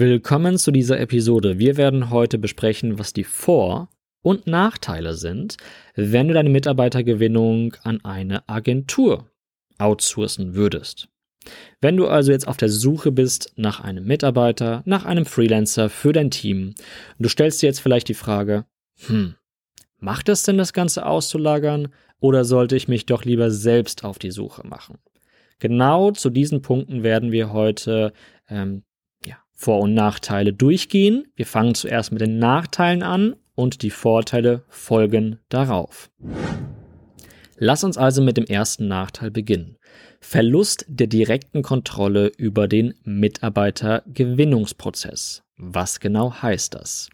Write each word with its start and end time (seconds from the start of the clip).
Willkommen 0.00 0.58
zu 0.58 0.70
dieser 0.70 1.00
Episode. 1.00 1.58
Wir 1.58 1.76
werden 1.76 2.10
heute 2.10 2.38
besprechen, 2.38 3.00
was 3.00 3.12
die 3.12 3.24
Vor- 3.24 3.88
und 4.22 4.46
Nachteile 4.46 5.14
sind, 5.14 5.56
wenn 5.96 6.28
du 6.28 6.34
deine 6.34 6.50
Mitarbeitergewinnung 6.50 7.74
an 7.82 8.04
eine 8.04 8.48
Agentur 8.48 9.28
outsourcen 9.76 10.54
würdest. 10.54 11.08
Wenn 11.80 11.96
du 11.96 12.06
also 12.06 12.30
jetzt 12.30 12.46
auf 12.46 12.56
der 12.56 12.68
Suche 12.68 13.10
bist 13.10 13.52
nach 13.56 13.80
einem 13.80 14.04
Mitarbeiter, 14.04 14.82
nach 14.84 15.04
einem 15.04 15.26
Freelancer 15.26 15.90
für 15.90 16.12
dein 16.12 16.30
Team, 16.30 16.76
du 17.18 17.28
stellst 17.28 17.60
dir 17.60 17.66
jetzt 17.66 17.80
vielleicht 17.80 18.06
die 18.06 18.14
Frage, 18.14 18.66
hm, 19.08 19.34
macht 19.98 20.28
es 20.28 20.44
denn 20.44 20.58
das 20.58 20.72
Ganze 20.72 21.06
auszulagern 21.06 21.88
oder 22.20 22.44
sollte 22.44 22.76
ich 22.76 22.86
mich 22.86 23.06
doch 23.06 23.24
lieber 23.24 23.50
selbst 23.50 24.04
auf 24.04 24.20
die 24.20 24.30
Suche 24.30 24.64
machen? 24.64 24.98
Genau 25.58 26.12
zu 26.12 26.30
diesen 26.30 26.62
Punkten 26.62 27.02
werden 27.02 27.32
wir 27.32 27.52
heute 27.52 28.12
ähm, 28.48 28.84
vor- 29.58 29.80
und 29.80 29.92
Nachteile 29.92 30.52
durchgehen. 30.52 31.26
Wir 31.34 31.44
fangen 31.44 31.74
zuerst 31.74 32.12
mit 32.12 32.20
den 32.20 32.38
Nachteilen 32.38 33.02
an 33.02 33.34
und 33.56 33.82
die 33.82 33.90
Vorteile 33.90 34.62
folgen 34.68 35.40
darauf. 35.48 36.12
Lass 37.56 37.82
uns 37.82 37.98
also 37.98 38.22
mit 38.22 38.36
dem 38.36 38.44
ersten 38.44 38.86
Nachteil 38.86 39.32
beginnen. 39.32 39.76
Verlust 40.20 40.84
der 40.88 41.08
direkten 41.08 41.62
Kontrolle 41.62 42.30
über 42.36 42.68
den 42.68 42.94
Mitarbeitergewinnungsprozess. 43.02 45.42
Was 45.56 45.98
genau 45.98 46.40
heißt 46.40 46.74
das? 46.74 47.10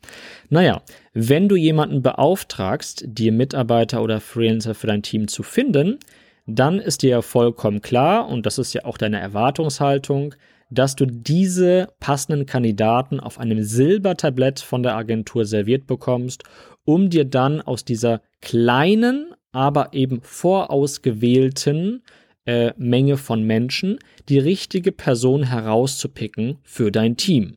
Naja, 0.51 0.83
wenn 1.15 1.49
du 1.49 1.57
jemanden 1.57 2.03
beauftragst, 2.03 3.05
dir 3.07 3.33
Mitarbeiter 3.33 4.03
oder 4.03 4.21
Freelancer 4.21 4.75
für 4.75 4.87
dein 4.87 5.03
Team 5.03 5.29
zu 5.29 5.43
finden, 5.43 5.99
dann 6.47 6.79
ist 6.79 7.01
dir 7.01 7.09
ja 7.09 7.23
vollkommen 7.23 7.81
klar, 7.81 8.29
und 8.29 8.45
das 8.45 8.59
ist 8.59 8.75
ja 8.75 8.85
auch 8.85 8.99
deine 8.99 9.19
Erwartungshaltung, 9.19 10.35
dass 10.71 10.97
du 10.97 11.07
diese 11.07 11.89
passenden 12.01 12.47
Kandidaten 12.47 13.21
auf 13.21 13.39
einem 13.39 13.63
Silbertablett 13.63 14.61
von 14.61 14.83
der 14.83 14.97
Agentur 14.97 15.45
serviert 15.45 15.87
bekommst, 15.87 16.45
um 16.85 17.11
dir 17.11 17.25
dann 17.25 17.61
aus 17.61 17.85
dieser 17.85 18.23
kleinen, 18.41 19.35
aber 19.53 19.93
eben 19.93 20.21
vorausgewählten 20.23 22.03
äh, 22.47 22.73
Menge 22.77 23.17
von 23.17 23.43
Menschen 23.43 23.99
die 24.29 24.39
richtige 24.39 24.93
Person 24.93 25.45
herauszupicken 25.45 26.59
für 26.63 26.91
dein 26.91 27.17
Team. 27.17 27.57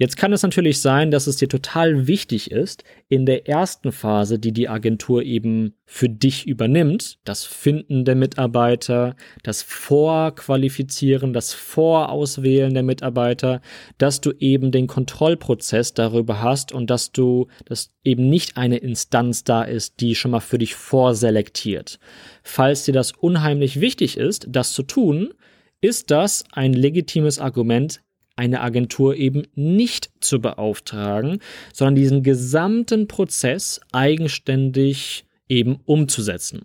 Jetzt 0.00 0.16
kann 0.16 0.32
es 0.32 0.42
natürlich 0.42 0.80
sein, 0.80 1.10
dass 1.10 1.26
es 1.26 1.36
dir 1.36 1.48
total 1.50 2.06
wichtig 2.06 2.50
ist, 2.50 2.84
in 3.10 3.26
der 3.26 3.46
ersten 3.50 3.92
Phase, 3.92 4.38
die 4.38 4.50
die 4.50 4.66
Agentur 4.66 5.22
eben 5.22 5.74
für 5.84 6.08
dich 6.08 6.46
übernimmt, 6.46 7.18
das 7.24 7.44
Finden 7.44 8.06
der 8.06 8.14
Mitarbeiter, 8.14 9.14
das 9.42 9.60
Vorqualifizieren, 9.60 11.34
das 11.34 11.52
Vorauswählen 11.52 12.72
der 12.72 12.82
Mitarbeiter, 12.82 13.60
dass 13.98 14.22
du 14.22 14.32
eben 14.38 14.70
den 14.72 14.86
Kontrollprozess 14.86 15.92
darüber 15.92 16.40
hast 16.40 16.72
und 16.72 16.88
dass 16.88 17.12
du, 17.12 17.48
dass 17.66 17.90
eben 18.02 18.30
nicht 18.30 18.56
eine 18.56 18.78
Instanz 18.78 19.44
da 19.44 19.64
ist, 19.64 20.00
die 20.00 20.14
schon 20.14 20.30
mal 20.30 20.40
für 20.40 20.56
dich 20.56 20.76
vorselektiert. 20.76 21.98
Falls 22.42 22.86
dir 22.86 22.94
das 22.94 23.12
unheimlich 23.12 23.82
wichtig 23.82 24.16
ist, 24.16 24.46
das 24.48 24.72
zu 24.72 24.82
tun, 24.82 25.34
ist 25.82 26.10
das 26.10 26.44
ein 26.52 26.72
legitimes 26.72 27.38
Argument 27.38 28.00
eine 28.40 28.62
Agentur 28.62 29.16
eben 29.16 29.42
nicht 29.54 30.10
zu 30.20 30.40
beauftragen, 30.40 31.40
sondern 31.74 31.94
diesen 31.94 32.22
gesamten 32.22 33.06
Prozess 33.06 33.80
eigenständig 33.92 35.26
eben 35.46 35.80
umzusetzen. 35.84 36.62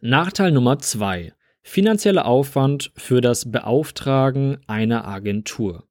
Nachteil 0.00 0.50
Nummer 0.50 0.80
zwei. 0.80 1.32
Finanzieller 1.62 2.26
Aufwand 2.26 2.90
für 2.96 3.20
das 3.20 3.50
Beauftragen 3.50 4.58
einer 4.66 5.06
Agentur. 5.06 5.84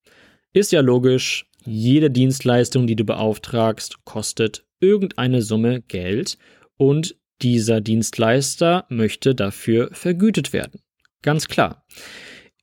Ist 0.51 0.73
ja 0.73 0.81
logisch, 0.81 1.49
jede 1.65 2.11
Dienstleistung, 2.11 2.85
die 2.85 2.95
du 2.97 3.05
beauftragst, 3.05 4.03
kostet 4.03 4.65
irgendeine 4.81 5.41
Summe 5.41 5.81
Geld 5.81 6.37
und 6.77 7.15
dieser 7.41 7.79
Dienstleister 7.79 8.85
möchte 8.89 9.35
dafür 9.35 9.89
vergütet 9.93 10.51
werden. 10.51 10.81
Ganz 11.21 11.47
klar. 11.47 11.85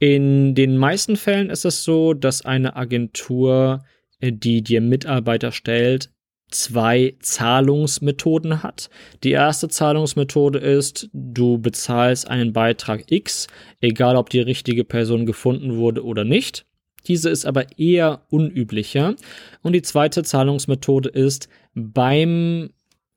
In 0.03 0.57
den 0.57 0.79
meisten 0.79 1.15
Fällen 1.15 1.49
ist 1.49 1.65
es 1.65 1.85
so, 1.85 2.13
dass 2.13 2.45
eine 2.45 2.75
Agentur, 2.75 3.85
äh, 4.19 4.33
die 4.33 4.61
dir 4.61 4.81
Mitarbeiter 4.81 5.53
stellt, 5.53 6.11
zwei 6.51 7.15
Zahlungsmethoden 7.21 8.65
hat. 8.65 8.91
Die 9.23 9.31
erste 9.31 9.69
Zahlungsmethode 9.69 10.59
ist, 10.59 11.09
du 11.13 11.59
bezahlst 11.59 12.27
einen 12.27 12.53
Beitrag 12.53 13.13
X, 13.13 13.47
egal 13.81 14.17
ob 14.17 14.29
die 14.29 14.41
richtige 14.41 14.83
Person 14.83 15.25
gefunden 15.25 15.77
wurde 15.77 16.05
oder 16.05 16.25
nicht. 16.25 16.67
Diese 17.07 17.31
ist 17.31 17.47
aber 17.47 17.79
eher 17.79 18.27
unüblicher. 18.29 19.15
Und 19.63 19.73
die 19.73 19.83
zweite 19.83 20.25
Zahlungsmethode 20.25 21.11
ist, 21.11 21.49
beim 21.75 22.71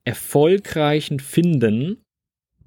erfolgreichen 0.04 1.18
Finden 1.18 2.04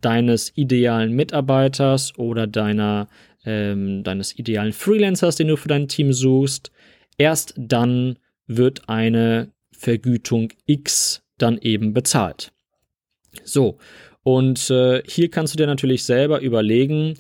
deines 0.02 0.52
idealen 0.56 1.14
Mitarbeiters 1.14 2.18
oder 2.18 2.48
deiner 2.48 3.08
ähm, 3.46 4.04
deines 4.04 4.38
idealen 4.38 4.74
Freelancers, 4.74 5.36
den 5.36 5.48
du 5.48 5.58
für 5.58 5.68
dein 5.68 5.88
Team 5.88 6.14
suchst. 6.14 6.72
Erst 7.18 7.54
dann 7.58 8.18
wird 8.48 8.90
eine 8.90 9.52
Vergütung 9.72 10.50
X 10.66 11.24
dann 11.38 11.58
eben 11.58 11.94
bezahlt. 11.94 12.52
So, 13.44 13.78
und 14.24 14.70
äh, 14.70 15.02
hier 15.06 15.30
kannst 15.30 15.54
du 15.54 15.58
dir 15.58 15.68
natürlich 15.68 16.04
selber 16.04 16.42
überlegen, 16.42 17.16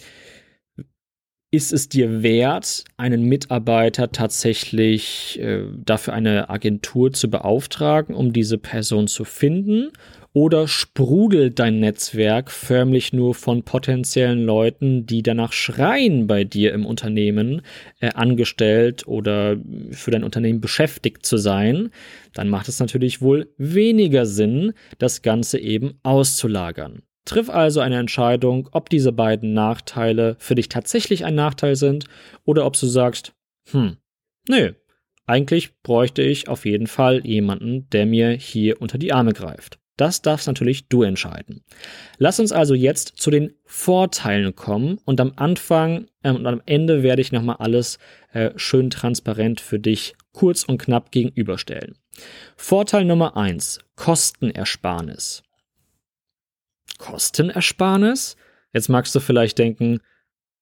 ist 1.51 1.73
es 1.73 1.89
dir 1.89 2.21
wert, 2.21 2.83
einen 2.97 3.23
Mitarbeiter 3.23 4.11
tatsächlich 4.11 5.39
äh, 5.39 5.63
dafür 5.83 6.13
eine 6.13 6.49
Agentur 6.49 7.11
zu 7.11 7.29
beauftragen, 7.29 8.13
um 8.13 8.33
diese 8.33 8.59
Person 8.59 9.07
zu 9.07 9.23
finden? 9.23 9.91
Oder 10.31 10.67
sprudelt 10.67 11.57
dein 11.57 11.79
Netzwerk 11.79 12.51
förmlich 12.51 13.13
nur 13.13 13.33
von 13.33 13.63
potenziellen 13.63 14.45
Leuten, 14.45 15.07
die 15.07 15.23
danach 15.23 15.53
schreien, 15.53 16.27
bei 16.27 16.43
dir 16.43 16.71
im 16.73 16.85
Unternehmen 16.85 17.63
äh, 17.99 18.11
angestellt 18.13 19.07
oder 19.07 19.57
für 19.91 20.11
dein 20.11 20.23
Unternehmen 20.23 20.61
beschäftigt 20.61 21.25
zu 21.25 21.37
sein? 21.37 21.89
Dann 22.33 22.47
macht 22.47 22.67
es 22.67 22.79
natürlich 22.79 23.21
wohl 23.21 23.51
weniger 23.57 24.27
Sinn, 24.27 24.73
das 24.99 25.23
Ganze 25.23 25.57
eben 25.57 25.99
auszulagern. 26.03 27.01
Triff 27.25 27.49
also 27.49 27.79
eine 27.79 27.97
Entscheidung, 27.97 28.69
ob 28.71 28.89
diese 28.89 29.11
beiden 29.11 29.53
Nachteile 29.53 30.35
für 30.39 30.55
dich 30.55 30.69
tatsächlich 30.69 31.25
ein 31.25 31.35
Nachteil 31.35 31.75
sind 31.75 32.05
oder 32.45 32.65
ob 32.65 32.79
du 32.79 32.85
sagst, 32.85 33.33
hm, 33.71 33.97
nö, 34.47 34.73
eigentlich 35.25 35.79
bräuchte 35.81 36.21
ich 36.21 36.47
auf 36.47 36.65
jeden 36.65 36.87
Fall 36.87 37.25
jemanden, 37.25 37.87
der 37.89 38.05
mir 38.05 38.31
hier 38.31 38.81
unter 38.81 38.97
die 38.97 39.13
Arme 39.13 39.33
greift. 39.33 39.79
Das 39.99 40.21
darfst 40.21 40.47
natürlich 40.47 40.87
du 40.87 41.03
entscheiden. 41.03 41.61
Lass 42.17 42.39
uns 42.39 42.53
also 42.53 42.73
jetzt 42.73 43.17
zu 43.17 43.31
den 43.31 43.53
Vorteilen 43.65 44.55
kommen 44.55 44.97
und 45.03 45.19
am 45.19 45.33
Anfang 45.35 46.07
äh, 46.23 46.31
und 46.31 46.47
am 46.47 46.61
Ende 46.65 47.03
werde 47.03 47.21
ich 47.21 47.33
nochmal 47.33 47.57
alles 47.59 47.99
äh, 48.31 48.51
schön 48.55 48.91
transparent 48.91 49.59
für 49.59 49.77
dich 49.77 50.15
kurz 50.31 50.63
und 50.63 50.77
knapp 50.77 51.11
gegenüberstellen. 51.11 51.97
Vorteil 52.55 53.03
Nummer 53.03 53.35
eins: 53.35 53.79
Kostenersparnis. 53.97 55.43
Kostenersparnis? 56.97 58.37
Jetzt 58.71 58.87
magst 58.87 59.13
du 59.15 59.19
vielleicht 59.19 59.57
denken, 59.57 59.99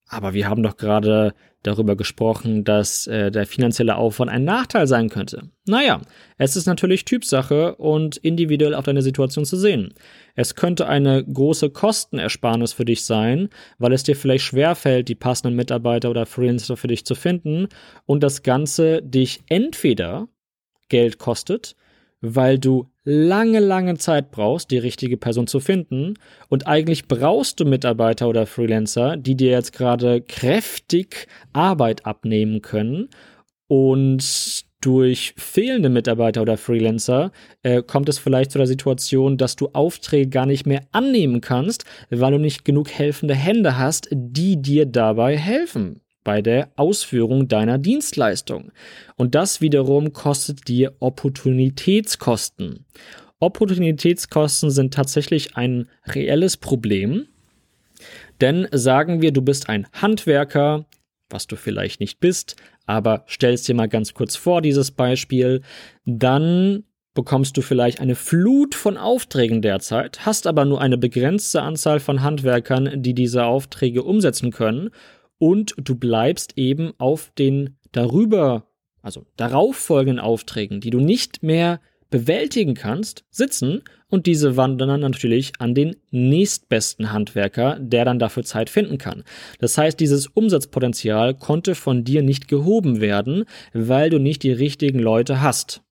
aber 0.08 0.34
wir 0.34 0.50
haben 0.50 0.64
doch 0.64 0.78
gerade 0.78 1.34
darüber 1.64 1.96
gesprochen, 1.96 2.64
dass 2.64 3.08
äh, 3.08 3.30
der 3.30 3.46
finanzielle 3.46 3.96
Aufwand 3.96 4.32
ein 4.32 4.46
Nachteil 4.46 4.88
sein 4.88 5.10
könnte. 5.10 5.50
Naja, 5.66 6.02
es 6.38 6.56
ist 6.56 6.66
natürlich 6.66 7.04
Typsache 7.04 7.76
und 7.76 8.18
individuell 8.18 8.74
auf 8.74 8.86
deine 8.86 9.02
Situation 9.02 9.44
zu 9.44 9.58
sehen. 9.58 9.94
Es 10.36 10.56
könnte 10.56 10.88
eine 10.88 11.26
große 11.26 11.70
Kostenersparnis 11.70 12.74
für 12.74 12.86
dich 12.86 13.04
sein, 13.04 13.50
weil 13.80 13.92
es 13.92 14.04
dir 14.04 14.16
vielleicht 14.16 14.46
schwerfällt, 14.46 15.10
die 15.10 15.16
passenden 15.16 15.56
Mitarbeiter 15.56 16.10
oder 16.10 16.26
Freelancer 16.26 16.78
für 16.78 16.88
dich 16.88 17.06
zu 17.06 17.16
finden 17.16 17.68
und 18.06 18.24
das 18.24 18.44
Ganze 18.44 19.02
dich 19.02 19.42
entweder 19.48 20.30
Geld 20.90 21.18
kostet, 21.18 21.76
weil 22.22 22.60
du 22.60 22.90
lange, 23.10 23.62
lange 23.62 23.98
Zeit 23.98 24.32
brauchst, 24.32 24.70
die 24.70 24.78
richtige 24.78 25.16
Person 25.16 25.48
zu 25.48 25.62
finden. 25.62 26.16
Und 26.50 26.68
eigentlich 26.68 27.08
brauchst 27.08 27.58
du 27.60 27.66
Mitarbeiter 27.66 28.28
oder 28.28 28.46
Freelancer, 28.46 29.16
die 29.16 29.36
dir 29.36 29.52
jetzt 29.52 29.72
gerade 29.72 30.22
kräftig 30.22 31.28
Arbeit 31.54 32.06
abnehmen 32.06 32.62
können. 32.62 33.08
Und 33.68 34.66
durch 34.82 35.34
fehlende 35.38 35.88
Mitarbeiter 35.88 36.42
oder 36.42 36.58
Freelancer 36.58 37.32
äh, 37.64 37.82
kommt 37.82 38.10
es 38.10 38.20
vielleicht 38.20 38.52
zu 38.52 38.58
der 38.58 38.68
Situation, 38.68 39.38
dass 39.38 39.56
du 39.56 39.70
Aufträge 39.72 40.30
gar 40.30 40.46
nicht 40.46 40.66
mehr 40.66 40.82
annehmen 40.92 41.40
kannst, 41.40 41.86
weil 42.10 42.34
du 42.34 42.40
nicht 42.40 42.66
genug 42.66 42.92
helfende 42.92 43.36
Hände 43.36 43.78
hast, 43.78 44.10
die 44.12 44.62
dir 44.62 44.86
dabei 44.86 45.38
helfen 45.38 46.02
bei 46.28 46.42
der 46.42 46.72
Ausführung 46.76 47.48
deiner 47.48 47.78
Dienstleistung. 47.78 48.74
Und 49.16 49.34
das 49.34 49.62
wiederum 49.62 50.12
kostet 50.12 50.68
dir 50.68 50.92
Opportunitätskosten. 51.00 52.86
Opportunitätskosten 53.40 54.70
sind 54.70 54.94
tatsächlich 54.94 55.56
ein 55.56 55.88
reelles 56.06 56.58
Problem, 56.58 57.30
denn 58.42 58.68
sagen 58.74 59.22
wir, 59.22 59.32
du 59.32 59.42
bist 59.42 59.70
ein 59.70 59.88
Handwerker, 59.94 60.86
was 61.30 61.48
du 61.48 61.56
vielleicht 61.56 62.02
nicht 62.02 62.20
bist, 62.20 62.58
aber 62.86 63.24
stellst 63.30 63.66
dir 63.70 63.76
mal 63.76 63.88
ganz 63.88 64.14
kurz 64.14 64.36
vor 64.36 64.62
dieses 64.62 64.92
Beispiel, 64.92 65.62
dann 66.04 66.84
bekommst 67.14 67.56
du 67.56 67.62
vielleicht 67.62 68.02
eine 68.02 68.16
Flut 68.16 68.76
von 68.76 68.98
Aufträgen 68.98 69.62
derzeit, 69.62 70.26
hast 70.26 70.46
aber 70.46 70.66
nur 70.66 70.82
eine 70.82 70.98
begrenzte 70.98 71.62
Anzahl 71.62 72.02
von 72.02 72.22
Handwerkern, 72.22 73.02
die 73.02 73.14
diese 73.14 73.46
Aufträge 73.46 74.04
umsetzen 74.04 74.52
können 74.52 74.90
und 75.40 75.76
du 75.78 75.96
bleibst 75.96 76.58
eben 76.58 76.94
auf 76.98 77.32
den 77.38 77.78
darüber, 77.92 78.68
also 79.02 79.26
darauf 79.36 79.76
folgenden 79.76 80.20
Aufträgen, 80.20 80.82
die 80.82 80.90
du 80.90 81.00
nicht 81.00 81.44
mehr 81.44 81.80
bewältigen 82.10 82.74
kannst, 82.74 83.26
sitzen 83.30 83.84
und 84.10 84.26
diese 84.26 84.56
wandern 84.56 84.90
dann 84.90 85.02
natürlich 85.02 85.54
an 85.60 85.76
den 85.76 85.98
nächstbesten 86.12 87.12
Handwerker, 87.12 87.78
der 87.80 88.06
dann 88.06 88.20
dafür 88.20 88.44
Zeit 88.44 88.70
finden 88.70 88.98
kann. 88.98 89.24
Das 89.60 89.78
heißt, 89.78 90.00
dieses 90.00 90.28
Umsatzpotenzial 90.28 91.34
konnte 91.34 91.76
von 91.76 92.04
dir 92.06 92.22
nicht 92.22 92.48
gehoben 92.48 93.02
werden, 93.02 93.44
weil 93.74 94.10
du 94.10 94.20
nicht 94.20 94.44
die 94.44 94.54
richtigen 94.54 95.00
Leute 95.00 95.42
hast. 95.42 95.82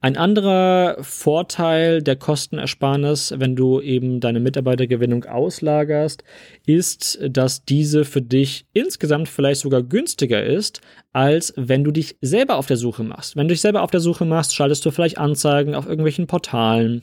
Ein 0.00 0.16
anderer 0.16 0.96
Vorteil 1.02 2.02
der 2.02 2.16
Kostenersparnis, 2.16 3.34
wenn 3.36 3.56
du 3.56 3.80
eben 3.80 4.20
deine 4.20 4.40
Mitarbeitergewinnung 4.40 5.24
auslagerst, 5.24 6.24
ist, 6.66 7.18
dass 7.28 7.64
diese 7.64 8.04
für 8.04 8.22
dich 8.22 8.66
insgesamt 8.72 9.28
vielleicht 9.28 9.60
sogar 9.60 9.82
günstiger 9.82 10.42
ist, 10.42 10.80
als 11.12 11.52
wenn 11.56 11.84
du 11.84 11.90
dich 11.90 12.16
selber 12.20 12.56
auf 12.56 12.66
der 12.66 12.76
Suche 12.76 13.04
machst. 13.04 13.36
Wenn 13.36 13.48
du 13.48 13.54
dich 13.54 13.60
selber 13.60 13.82
auf 13.82 13.90
der 13.90 14.00
Suche 14.00 14.24
machst, 14.24 14.54
schaltest 14.54 14.84
du 14.84 14.90
vielleicht 14.90 15.18
Anzeigen 15.18 15.74
auf 15.74 15.86
irgendwelchen 15.86 16.26
Portalen 16.26 17.02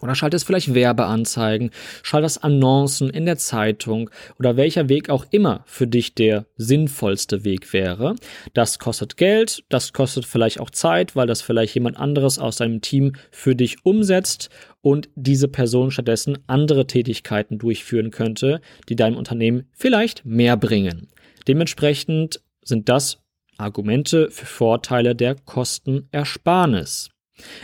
oder 0.00 0.14
schaltest 0.14 0.46
vielleicht 0.46 0.74
Werbeanzeigen, 0.74 1.70
schaltest 2.02 2.44
Annoncen 2.44 3.10
in 3.10 3.26
der 3.26 3.38
Zeitung 3.38 4.10
oder 4.38 4.56
welcher 4.56 4.88
Weg 4.88 5.10
auch 5.10 5.26
immer 5.30 5.62
für 5.66 5.86
dich 5.86 6.14
der 6.14 6.46
sinnvollste 6.56 7.44
Weg 7.44 7.72
wäre. 7.72 8.16
Das 8.54 8.78
kostet 8.78 9.16
Geld, 9.16 9.64
das 9.68 9.92
kostet 9.92 10.24
vielleicht 10.24 10.60
auch 10.60 10.70
Zeit, 10.70 11.16
weil 11.16 11.26
das 11.26 11.42
vielleicht 11.42 11.74
jemand 11.74 11.96
anderes 11.96 12.38
aus 12.38 12.56
deinem 12.56 12.80
Team 12.80 13.12
für 13.30 13.54
dich 13.54 13.84
umsetzt 13.84 14.50
und 14.82 15.08
diese 15.14 15.48
Person 15.48 15.90
stattdessen 15.90 16.38
andere 16.46 16.86
Tätigkeiten 16.86 17.58
durchführen 17.58 18.10
könnte, 18.10 18.60
die 18.88 18.96
deinem 18.96 19.16
Unternehmen 19.16 19.68
vielleicht 19.72 20.24
mehr 20.24 20.56
bringen. 20.56 21.08
Dementsprechend 21.46 22.40
sind 22.62 22.88
das 22.88 23.18
Argumente 23.56 24.30
für 24.30 24.46
Vorteile 24.46 25.14
der 25.14 25.34
Kostenersparnis. 25.34 27.10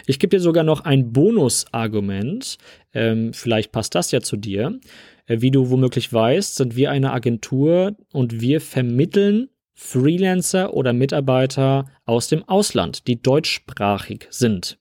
Ich 0.07 0.19
gebe 0.19 0.37
dir 0.37 0.41
sogar 0.41 0.65
noch 0.65 0.81
ein 0.81 1.13
Bonusargument. 1.13 2.59
Ähm, 2.93 3.33
vielleicht 3.33 3.73
passt 3.73 3.95
das 3.95 4.11
ja 4.11 4.21
zu 4.21 4.37
dir. 4.37 4.79
Äh, 5.27 5.41
wie 5.41 5.51
du 5.51 5.71
womöglich 5.71 6.13
weißt, 6.13 6.57
sind 6.57 6.77
wir 6.77 6.91
eine 6.91 7.13
Agentur 7.13 7.97
und 8.13 8.41
wir 8.41 8.61
vermitteln 8.61 9.49
Freelancer 9.75 10.73
oder 10.73 10.93
Mitarbeiter 10.93 11.85
aus 12.07 12.29
dem 12.29 12.49
Ausland, 12.49 13.07
die 13.07 13.21
deutschsprachig 13.21 14.27
sind. 14.31 14.79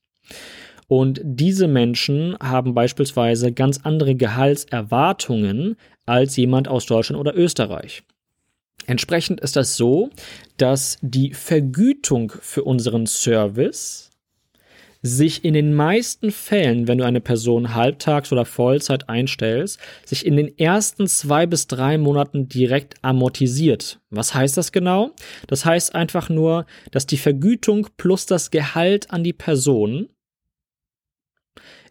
Und 0.88 1.20
diese 1.22 1.68
Menschen 1.68 2.36
haben 2.40 2.74
beispielsweise 2.74 3.52
ganz 3.52 3.80
andere 3.82 4.14
Gehaltserwartungen 4.14 5.76
als 6.06 6.36
jemand 6.36 6.68
aus 6.68 6.86
Deutschland 6.86 7.20
oder 7.20 7.36
Österreich. 7.36 8.04
Entsprechend 8.86 9.40
ist 9.40 9.56
das 9.56 9.76
so, 9.76 10.10
dass 10.58 10.98
die 11.02 11.34
Vergütung 11.34 12.32
für 12.40 12.62
unseren 12.62 13.06
Service 13.06 14.05
sich 15.02 15.44
in 15.44 15.54
den 15.54 15.74
meisten 15.74 16.30
Fällen, 16.30 16.88
wenn 16.88 16.98
du 16.98 17.04
eine 17.04 17.20
Person 17.20 17.74
halbtags 17.74 18.32
oder 18.32 18.44
Vollzeit 18.44 19.08
einstellst, 19.08 19.78
sich 20.04 20.26
in 20.26 20.36
den 20.36 20.56
ersten 20.58 21.06
zwei 21.06 21.46
bis 21.46 21.66
drei 21.66 21.98
Monaten 21.98 22.48
direkt 22.48 22.94
amortisiert. 23.02 24.00
Was 24.10 24.34
heißt 24.34 24.56
das 24.56 24.72
genau? 24.72 25.12
Das 25.46 25.64
heißt 25.64 25.94
einfach 25.94 26.28
nur, 26.28 26.66
dass 26.90 27.06
die 27.06 27.18
Vergütung 27.18 27.88
plus 27.96 28.26
das 28.26 28.50
Gehalt 28.50 29.10
an 29.10 29.24
die 29.24 29.32
Person 29.32 30.08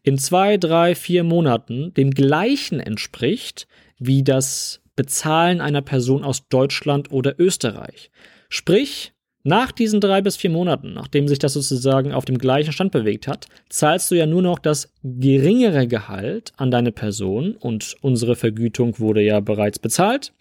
in 0.03 0.19
zwei, 0.19 0.57
drei, 0.57 0.93
vier 0.93 1.23
Monaten 1.23 1.93
dem 1.95 2.11
gleichen 2.11 2.79
entspricht 2.79 3.67
wie 3.97 4.23
das 4.23 4.81
Bezahlen 4.95 5.61
einer 5.61 5.81
Person 5.81 6.23
aus 6.23 6.47
Deutschland 6.47 7.11
oder 7.11 7.39
Österreich. 7.39 8.11
Sprich, 8.49 9.14
nach 9.47 9.71
diesen 9.71 10.01
drei 10.01 10.21
bis 10.21 10.35
vier 10.35 10.49
Monaten, 10.49 10.93
nachdem 10.93 11.27
sich 11.27 11.37
das 11.37 11.53
sozusagen 11.53 12.13
auf 12.13 12.25
dem 12.25 12.39
gleichen 12.39 12.73
Stand 12.73 12.91
bewegt 12.91 13.27
hat, 13.27 13.45
zahlst 13.69 14.09
du 14.09 14.15
ja 14.15 14.25
nur 14.25 14.41
noch 14.41 14.57
das 14.57 14.91
geringere 15.03 15.87
Gehalt 15.87 16.51
an 16.57 16.71
deine 16.71 16.91
Person 16.91 17.55
und 17.55 17.95
unsere 18.01 18.35
Vergütung 18.35 18.97
wurde 18.97 19.21
ja 19.21 19.41
bereits 19.41 19.77
bezahlt. 19.77 20.33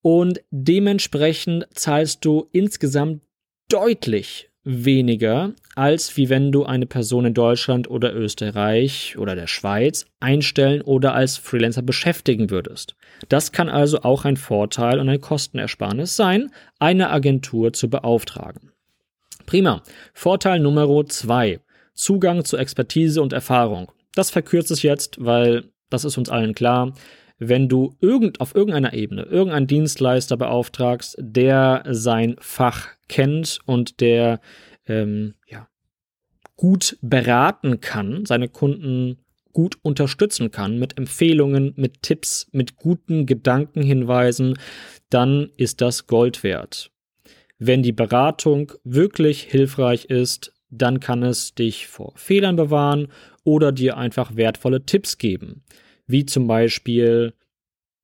Und 0.00 0.40
dementsprechend 0.50 1.66
zahlst 1.74 2.24
du 2.24 2.48
insgesamt 2.50 3.20
deutlich 3.68 4.48
weniger, 4.64 5.52
als 5.74 6.16
wie 6.16 6.30
wenn 6.30 6.50
du 6.50 6.64
eine 6.64 6.86
Person 6.86 7.26
in 7.26 7.34
Deutschland 7.34 7.88
oder 7.88 8.14
Österreich 8.14 9.16
oder 9.18 9.36
der 9.36 9.46
Schweiz 9.46 10.06
einstellen 10.20 10.80
oder 10.80 11.14
als 11.14 11.36
Freelancer 11.36 11.82
beschäftigen 11.82 12.50
würdest. 12.50 12.96
Das 13.28 13.52
kann 13.52 13.68
also 13.68 14.00
auch 14.02 14.24
ein 14.24 14.36
Vorteil 14.36 14.98
und 14.98 15.08
ein 15.08 15.20
Kostenersparnis 15.20 16.16
sein, 16.16 16.50
eine 16.78 17.10
Agentur 17.10 17.72
zu 17.72 17.88
beauftragen. 17.88 18.72
Prima. 19.46 19.82
Vorteil 20.14 20.60
Nummer 20.60 21.06
zwei. 21.06 21.60
Zugang 21.94 22.44
zu 22.44 22.56
Expertise 22.56 23.22
und 23.22 23.32
Erfahrung. 23.32 23.92
Das 24.14 24.30
verkürzt 24.30 24.70
es 24.70 24.82
jetzt, 24.82 25.22
weil 25.24 25.64
das 25.90 26.04
ist 26.04 26.16
uns 26.18 26.30
allen 26.30 26.54
klar 26.54 26.94
wenn 27.38 27.68
du 27.68 27.96
irgend, 28.00 28.40
auf 28.40 28.54
irgendeiner 28.54 28.92
Ebene 28.92 29.22
irgendeinen 29.22 29.66
Dienstleister 29.66 30.36
beauftragst, 30.36 31.16
der 31.18 31.82
sein 31.88 32.36
Fach 32.38 32.88
kennt 33.08 33.58
und 33.66 34.00
der 34.00 34.40
ähm, 34.86 35.34
ja, 35.48 35.68
gut 36.56 36.96
beraten 37.02 37.80
kann, 37.80 38.24
seine 38.26 38.48
Kunden 38.48 39.18
gut 39.52 39.76
unterstützen 39.82 40.50
kann 40.50 40.78
mit 40.78 40.98
Empfehlungen, 40.98 41.74
mit 41.76 42.02
Tipps, 42.02 42.48
mit 42.52 42.76
guten 42.76 43.26
Gedankenhinweisen, 43.26 44.58
dann 45.10 45.50
ist 45.56 45.80
das 45.80 46.06
Gold 46.06 46.42
wert. 46.42 46.90
Wenn 47.58 47.82
die 47.82 47.92
Beratung 47.92 48.72
wirklich 48.82 49.42
hilfreich 49.42 50.06
ist, 50.06 50.52
dann 50.70 50.98
kann 50.98 51.22
es 51.22 51.54
dich 51.54 51.86
vor 51.86 52.12
Fehlern 52.16 52.56
bewahren 52.56 53.08
oder 53.44 53.70
dir 53.70 53.96
einfach 53.96 54.34
wertvolle 54.34 54.84
Tipps 54.84 55.18
geben 55.18 55.62
wie 56.06 56.26
zum 56.26 56.46
Beispiel, 56.46 57.34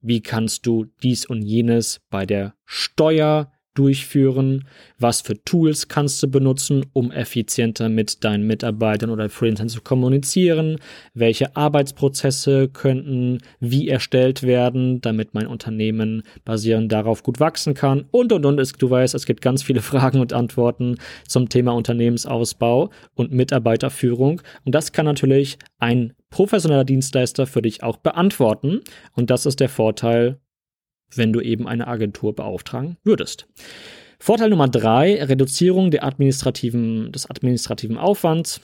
wie 0.01 0.23
kannst 0.23 0.67
du 0.67 0.87
dies 1.03 1.27
und 1.27 1.43
jenes 1.43 2.01
bei 2.11 2.27
der 2.27 2.55
Steuer 2.65 3.53
durchführen? 3.75 4.67
Was 4.99 5.21
für 5.21 5.43
Tools 5.45 5.89
kannst 5.89 6.23
du 6.23 6.29
benutzen, 6.29 6.87
um 6.93 7.13
effizienter 7.13 7.89
mit 7.89 8.25
deinen 8.25 8.47
Mitarbeitern 8.47 9.11
oder 9.11 9.29
Freelancern 9.29 9.69
zu 9.69 9.81
kommunizieren? 9.81 10.79
Welche 11.15 11.57
Arbeitsprozesse 11.57 12.69
könnten 12.69 13.39
wie 13.61 13.89
erstellt 13.89 14.43
werden, 14.43 15.01
damit 15.01 15.35
mein 15.35 15.47
Unternehmen 15.47 16.23
basierend 16.45 16.91
darauf 16.91 17.23
gut 17.23 17.41
wachsen 17.41 17.75
kann? 17.75 18.05
Und, 18.11 18.33
und, 18.33 18.45
und. 18.45 18.83
du 18.83 18.91
weißt, 18.91 19.15
es 19.15 19.27
gibt 19.27 19.41
ganz 19.41 19.63
viele 19.63 19.81
Fragen 19.91 20.21
und 20.21 20.33
Antworten 20.33 20.97
zum 21.27 21.49
Thema 21.49 21.73
Unternehmensausbau 21.73 22.91
und 23.15 23.33
Mitarbeiterführung. 23.33 24.43
Und 24.65 24.75
das 24.75 24.93
kann 24.93 25.07
natürlich 25.07 25.59
ein 25.79 26.15
professioneller 26.31 26.85
Dienstleister 26.85 27.47
für 27.47 27.63
dich 27.63 27.83
auch 27.83 27.99
beantworten. 27.99 28.81
Und 29.13 29.31
das 29.31 29.47
ist 29.47 29.61
der 29.61 29.69
Vorteil 29.69 30.41
wenn 31.17 31.33
du 31.33 31.41
eben 31.41 31.67
eine 31.67 31.89
Agentur 31.89 32.35
beauftragen 32.35 32.97
würdest. 33.05 33.47
Vorteil 34.19 34.51
Nummer 34.51 34.69
drei, 34.69 35.23
Reduzierung 35.23 35.91
der 35.91 36.05
administrativen, 36.05 37.11
des 37.13 37.29
administrativen 37.29 37.97
Aufwands. 37.97 38.61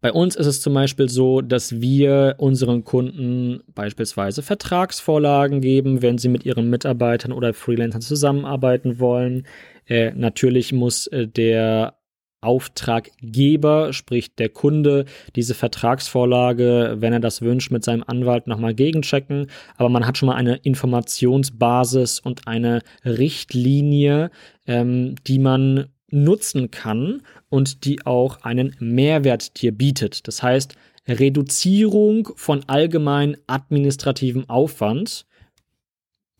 Bei 0.00 0.12
uns 0.12 0.36
ist 0.36 0.46
es 0.46 0.60
zum 0.60 0.74
Beispiel 0.74 1.08
so, 1.08 1.40
dass 1.40 1.80
wir 1.80 2.36
unseren 2.38 2.84
Kunden 2.84 3.62
beispielsweise 3.74 4.42
Vertragsvorlagen 4.42 5.60
geben, 5.60 6.02
wenn 6.02 6.18
sie 6.18 6.28
mit 6.28 6.44
ihren 6.44 6.70
Mitarbeitern 6.70 7.32
oder 7.32 7.52
Freelancern 7.52 8.02
zusammenarbeiten 8.02 9.00
wollen. 9.00 9.46
Äh, 9.86 10.12
natürlich 10.12 10.72
muss 10.72 11.08
äh, 11.08 11.26
der 11.26 11.96
Auftraggeber, 12.42 13.92
sprich 13.92 14.34
der 14.34 14.50
Kunde, 14.50 15.06
diese 15.36 15.54
Vertragsvorlage, 15.54 16.96
wenn 16.98 17.12
er 17.12 17.20
das 17.20 17.40
wünscht, 17.40 17.70
mit 17.70 17.84
seinem 17.84 18.04
Anwalt 18.06 18.46
nochmal 18.46 18.74
gegenchecken. 18.74 19.46
Aber 19.76 19.88
man 19.88 20.06
hat 20.06 20.18
schon 20.18 20.26
mal 20.26 20.36
eine 20.36 20.56
Informationsbasis 20.56 22.20
und 22.20 22.46
eine 22.46 22.82
Richtlinie, 23.04 24.30
ähm, 24.66 25.14
die 25.26 25.38
man 25.38 25.86
nutzen 26.10 26.70
kann 26.70 27.22
und 27.48 27.84
die 27.84 28.04
auch 28.04 28.42
einen 28.42 28.76
Mehrwert 28.78 29.62
dir 29.62 29.72
bietet. 29.72 30.28
Das 30.28 30.42
heißt, 30.42 30.76
Reduzierung 31.08 32.28
von 32.36 32.62
allgemein 32.68 33.36
administrativem 33.46 34.48
Aufwand 34.48 35.26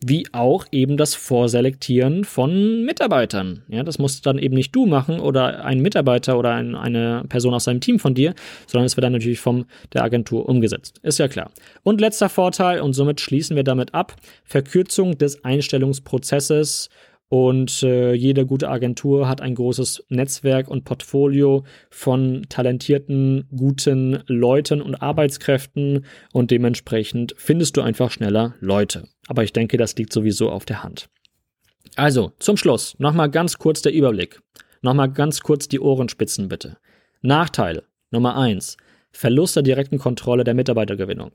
wie 0.07 0.27
auch 0.31 0.65
eben 0.71 0.97
das 0.97 1.15
Vorselektieren 1.15 2.23
von 2.23 2.83
Mitarbeitern. 2.83 3.63
Ja, 3.67 3.83
das 3.83 3.99
musst 3.99 4.25
dann 4.25 4.37
eben 4.37 4.55
nicht 4.55 4.75
du 4.75 4.85
machen 4.85 5.19
oder 5.19 5.63
ein 5.65 5.81
Mitarbeiter 5.81 6.37
oder 6.37 6.53
ein, 6.53 6.75
eine 6.75 7.23
Person 7.29 7.53
aus 7.53 7.65
seinem 7.65 7.81
Team 7.81 7.99
von 7.99 8.13
dir, 8.13 8.33
sondern 8.67 8.85
es 8.85 8.97
wird 8.97 9.03
dann 9.03 9.13
natürlich 9.13 9.39
von 9.39 9.65
der 9.93 10.03
Agentur 10.03 10.47
umgesetzt. 10.47 10.99
Ist 11.03 11.19
ja 11.19 11.27
klar. 11.27 11.51
Und 11.83 12.01
letzter 12.01 12.29
Vorteil, 12.29 12.81
und 12.81 12.93
somit 12.93 13.21
schließen 13.21 13.55
wir 13.55 13.63
damit 13.63 13.93
ab, 13.93 14.15
Verkürzung 14.43 15.17
des 15.17 15.43
Einstellungsprozesses 15.43 16.89
und 17.29 17.81
äh, 17.81 18.13
jede 18.13 18.45
gute 18.45 18.69
Agentur 18.69 19.27
hat 19.27 19.41
ein 19.41 19.55
großes 19.55 20.05
Netzwerk 20.09 20.67
und 20.67 20.83
Portfolio 20.85 21.63
von 21.89 22.45
talentierten, 22.49 23.47
guten 23.55 24.23
Leuten 24.27 24.81
und 24.81 25.01
Arbeitskräften 25.01 26.05
und 26.31 26.51
dementsprechend 26.51 27.33
findest 27.37 27.75
du 27.75 27.81
einfach 27.81 28.11
schneller 28.11 28.53
Leute. 28.59 29.07
Aber 29.27 29.43
ich 29.43 29.51
denke, 29.51 29.77
das 29.77 29.95
liegt 29.95 30.13
sowieso 30.13 30.51
auf 30.51 30.65
der 30.65 30.83
Hand. 30.83 31.09
Also, 31.95 32.33
zum 32.39 32.57
Schluss 32.57 32.95
nochmal 32.99 33.29
ganz 33.29 33.57
kurz 33.57 33.81
der 33.81 33.93
Überblick. 33.93 34.41
Nochmal 34.81 35.11
ganz 35.11 35.41
kurz 35.41 35.67
die 35.67 35.79
Ohrenspitzen 35.79 36.49
bitte. 36.49 36.77
Nachteil 37.21 37.83
Nummer 38.11 38.37
1. 38.37 38.77
Verlust 39.11 39.55
der 39.55 39.63
direkten 39.63 39.97
Kontrolle 39.97 40.43
der 40.43 40.53
Mitarbeitergewinnung. 40.53 41.31